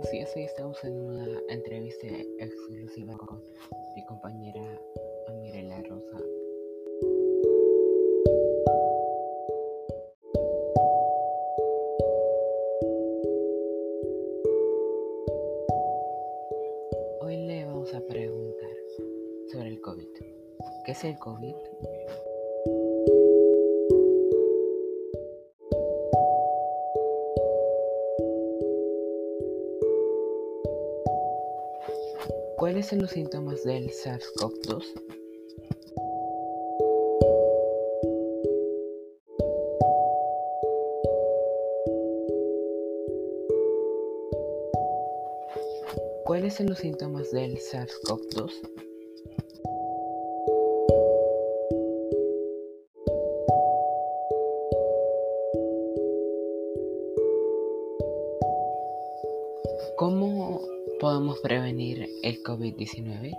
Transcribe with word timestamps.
buenos 0.00 0.12
días. 0.12 0.32
Hoy 0.34 0.44
estamos 0.44 0.82
en 0.82 0.98
una 0.98 1.26
entrevista 1.50 2.06
exclusiva 2.38 3.14
con 3.18 3.42
mi 3.94 4.04
compañera 4.06 4.62
Mirela 5.42 5.82
Rosa. 5.82 6.16
Hoy 17.20 17.36
le 17.46 17.66
vamos 17.66 17.92
a 17.92 18.00
preguntar 18.00 18.70
sobre 19.52 19.68
el 19.68 19.80
COVID. 19.82 20.08
¿Qué 20.86 20.92
es 20.92 21.04
el 21.04 21.18
COVID? 21.18 21.56
¿Cuáles 32.60 32.88
son 32.88 32.98
los 32.98 33.12
síntomas 33.12 33.64
del 33.64 33.88
SARS-CoV-2? 33.88 34.84
¿Cuáles 46.26 46.56
son 46.56 46.66
los 46.66 46.80
síntomas 46.80 47.30
del 47.30 47.56
SARS-CoV-2? 47.56 48.52
¿Cómo 60.00 60.62
podemos 60.98 61.40
prevenir 61.40 62.08
el 62.22 62.42
COVID-19? 62.42 63.36